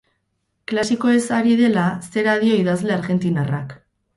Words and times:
Klasikoez 0.71 1.27
ari 1.41 1.53
dela, 1.61 1.85
zera 2.17 2.35
dio 2.45 2.59
idazle 2.63 2.99
argentinarrak. 2.99 3.79